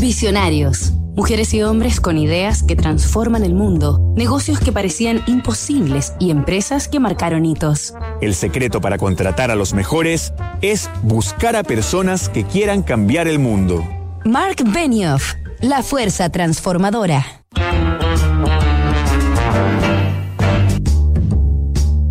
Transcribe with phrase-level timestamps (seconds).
[0.00, 0.92] Visionarios.
[1.16, 6.86] Mujeres y hombres con ideas que transforman el mundo, negocios que parecían imposibles y empresas
[6.86, 7.94] que marcaron hitos.
[8.20, 10.32] El secreto para contratar a los mejores
[10.62, 13.84] es buscar a personas que quieran cambiar el mundo.
[14.24, 17.26] Mark Benioff, la fuerza transformadora.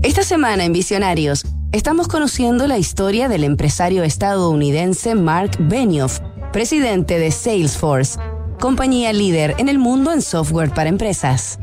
[0.04, 6.20] Esta semana en Visionarios estamos conociendo la historia del empresario estadounidense Mark Benioff,
[6.52, 8.20] presidente de Salesforce,
[8.60, 11.60] compañía líder en el mundo en software para empresas.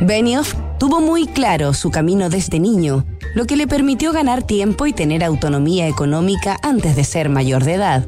[0.00, 4.92] Benioff tuvo muy claro su camino desde niño, lo que le permitió ganar tiempo y
[4.92, 8.06] tener autonomía económica antes de ser mayor de edad.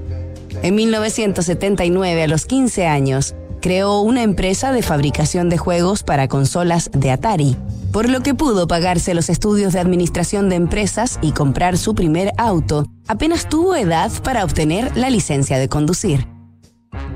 [0.62, 6.90] En 1979, a los 15 años, creó una empresa de fabricación de juegos para consolas
[6.92, 7.56] de Atari,
[7.92, 12.32] por lo que pudo pagarse los estudios de administración de empresas y comprar su primer
[12.36, 16.28] auto apenas tuvo edad para obtener la licencia de conducir.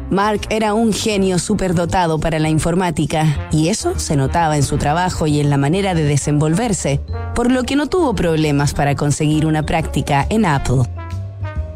[0.09, 5.27] Mark era un genio superdotado para la informática y eso se notaba en su trabajo
[5.27, 7.03] y en la manera de desenvolverse,
[7.35, 10.85] por lo que no tuvo problemas para conseguir una práctica en Apple.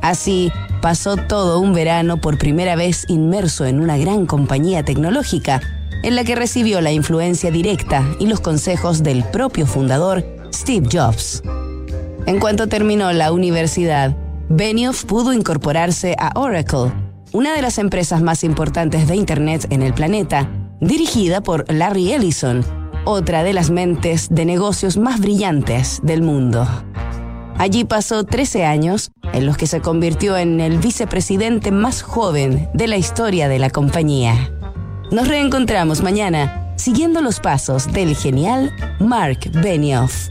[0.02, 5.62] Así, pasó todo un verano por primera vez inmerso en una gran compañía tecnológica,
[6.02, 11.42] en la que recibió la influencia directa y los consejos del propio fundador, Steve Jobs.
[12.26, 14.16] En cuanto terminó la universidad,
[14.48, 16.92] Benioff pudo incorporarse a Oracle,
[17.32, 20.50] una de las empresas más importantes de Internet en el planeta,
[20.80, 22.64] dirigida por Larry Ellison,
[23.04, 26.66] otra de las mentes de negocios más brillantes del mundo.
[27.62, 32.88] Allí pasó 13 años en los que se convirtió en el vicepresidente más joven de
[32.88, 34.50] la historia de la compañía.
[35.12, 40.30] Nos reencontramos mañana siguiendo los pasos del genial Mark Benioff.